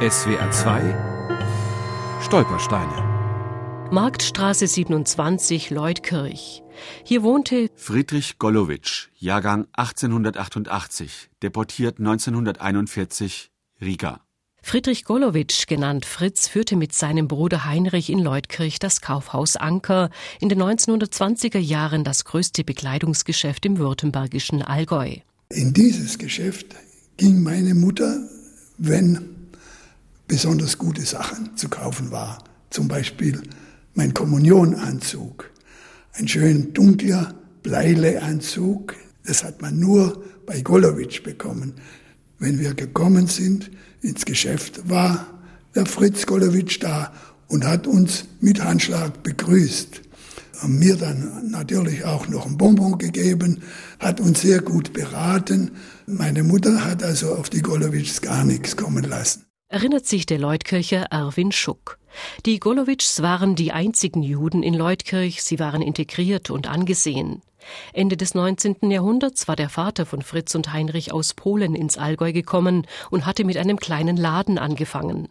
[0.00, 6.62] SWR 2 Stolpersteine Marktstraße 27, Leutkirch.
[7.02, 13.50] Hier wohnte Friedrich Gollowitsch, Jahrgang 1888, deportiert 1941,
[13.80, 14.20] Riga.
[14.62, 20.48] Friedrich Gollowitsch, genannt Fritz, führte mit seinem Bruder Heinrich in Leutkirch das Kaufhaus Anker, in
[20.48, 25.16] den 1920er Jahren das größte Bekleidungsgeschäft im württembergischen Allgäu.
[25.50, 26.76] In dieses Geschäft
[27.16, 28.20] ging meine Mutter,
[28.76, 29.37] wenn
[30.28, 32.38] besonders gute Sachen zu kaufen war.
[32.70, 33.42] Zum Beispiel
[33.94, 35.50] mein Kommunionanzug,
[36.12, 38.94] ein schön dunkler Bleileanzug.
[39.24, 41.74] Das hat man nur bei Golowitsch bekommen.
[42.38, 43.70] Wenn wir gekommen sind
[44.02, 45.26] ins Geschäft, war
[45.74, 47.12] der Fritz Golowitsch da
[47.48, 50.02] und hat uns mit Handschlag begrüßt.
[50.60, 53.62] Haben mir dann natürlich auch noch ein Bonbon gegeben,
[53.98, 55.70] hat uns sehr gut beraten.
[56.06, 61.06] Meine Mutter hat also auf die Golowitschs gar nichts kommen lassen erinnert sich der Leutkircher
[61.10, 61.98] Erwin Schuck.
[62.46, 67.42] Die Golowitschs waren die einzigen Juden in Leutkirch, sie waren integriert und angesehen.
[67.92, 68.90] Ende des 19.
[68.90, 73.44] Jahrhunderts war der Vater von Fritz und Heinrich aus Polen ins Allgäu gekommen und hatte
[73.44, 75.28] mit einem kleinen Laden angefangen.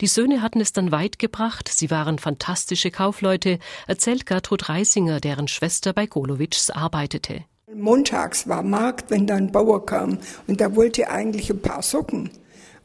[0.00, 5.48] Die Söhne hatten es dann weit gebracht, sie waren fantastische Kaufleute, erzählt Gertrud Reisinger, deren
[5.48, 7.44] Schwester bei Golowitschs arbeitete.
[7.74, 12.30] Montags war Markt, wenn da ein Bauer kam und der wollte eigentlich ein paar Socken.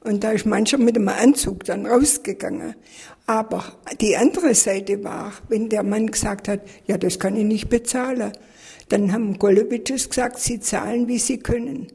[0.02, 2.76] Und da ist mancher mit einem Anzug dann rausgegangen.
[3.26, 3.64] Aber
[4.00, 8.32] die andere Seite war, wenn der Mann gesagt hat, ja, das kann ich nicht bezahlen,
[8.88, 11.88] dann haben Golowitsches gesagt, sie zahlen, wie sie können.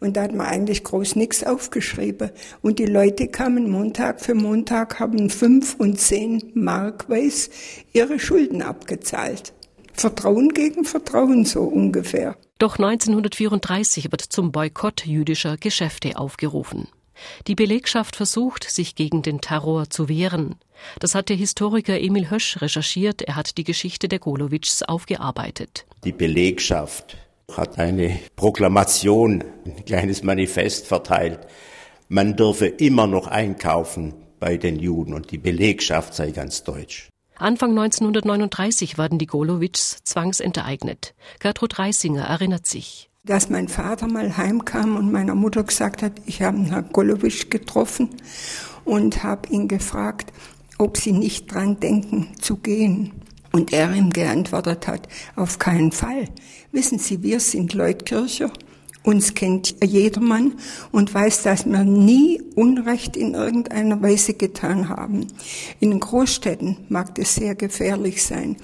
[0.00, 2.30] Und da hat man eigentlich groß nichts aufgeschrieben.
[2.60, 7.50] Und die Leute kamen Montag für Montag, haben fünf und zehn Mark weiß
[7.92, 9.54] ihre Schulden abgezahlt.
[9.92, 12.36] Vertrauen gegen Vertrauen so ungefähr.
[12.58, 16.88] Doch 1934 wird zum Boykott jüdischer Geschäfte aufgerufen.
[17.46, 20.56] Die Belegschaft versucht, sich gegen den Terror zu wehren.
[20.98, 23.22] Das hat der Historiker Emil Hösch recherchiert.
[23.22, 25.86] Er hat die Geschichte der Golowitschs aufgearbeitet.
[26.04, 27.16] Die Belegschaft
[27.56, 31.40] hat eine Proklamation, ein kleines Manifest verteilt.
[32.08, 37.08] Man dürfe immer noch einkaufen bei den Juden und die Belegschaft sei ganz deutsch.
[37.36, 41.14] Anfang 1939 werden die Golowitschs zwangsenteignet.
[41.40, 46.42] Gertrud Reisinger erinnert sich dass mein Vater mal heimkam und meiner Mutter gesagt hat, ich
[46.42, 48.08] habe Herrn Golowitsch getroffen
[48.84, 50.32] und habe ihn gefragt,
[50.76, 53.12] ob sie nicht dran denken zu gehen.
[53.52, 56.24] Und er ihm geantwortet hat, auf keinen Fall.
[56.72, 58.50] Wissen Sie, wir sind Leutkircher,
[59.04, 60.54] uns kennt jedermann
[60.90, 65.26] und weiß, dass wir nie Unrecht in irgendeiner Weise getan haben.
[65.80, 68.56] In Großstädten mag das sehr gefährlich sein,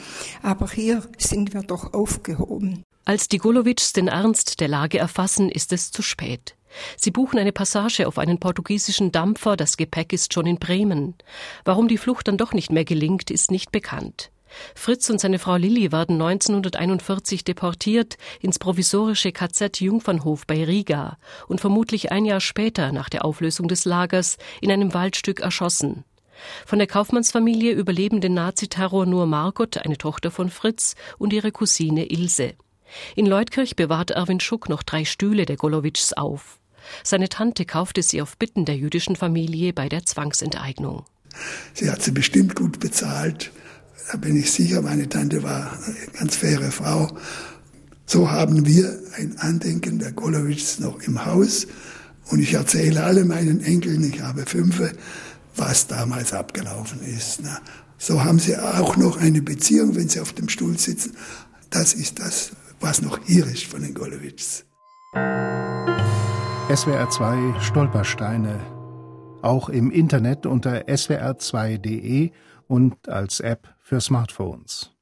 [0.42, 2.82] aber hier sind wir doch aufgehoben.
[3.08, 6.56] Als die Golowitschs den Ernst der Lage erfassen, ist es zu spät.
[6.98, 11.14] Sie buchen eine Passage auf einen portugiesischen Dampfer, das Gepäck ist schon in Bremen.
[11.64, 14.30] Warum die Flucht dann doch nicht mehr gelingt, ist nicht bekannt.
[14.74, 21.62] Fritz und seine Frau Lilli werden 1941 deportiert ins provisorische KZ Jungfernhof bei Riga und
[21.62, 26.04] vermutlich ein Jahr später nach der Auflösung des Lagers in einem Waldstück erschossen.
[26.66, 32.10] Von der Kaufmannsfamilie überleben den Naziterror nur Margot, eine Tochter von Fritz, und ihre Cousine
[32.10, 32.52] Ilse.
[33.16, 36.59] In Leutkirch bewahrt Erwin Schuck noch drei Stühle der Golowitschs auf.
[37.03, 41.04] Seine Tante kaufte sie auf Bitten der jüdischen Familie bei der Zwangsenteignung.
[41.75, 43.53] Sie hat sie bestimmt gut bezahlt.
[44.10, 47.15] Da bin ich sicher, meine Tante war eine ganz faire Frau.
[48.06, 51.66] So haben wir ein Andenken der Golowitschs noch im Haus.
[52.31, 54.82] Und ich erzähle alle meinen Enkeln, ich habe fünf,
[55.56, 57.41] was damals abgelaufen ist.
[57.99, 61.16] So haben sie auch noch eine Beziehung, wenn sie auf dem Stuhl sitzen.
[61.70, 64.65] Das ist das, was noch hier ist von den Golowitschs.
[66.75, 68.61] SWR 2 Stolpersteine.
[69.43, 72.31] Auch im Internet unter swr2.de
[72.67, 74.97] und als App für Smartphones.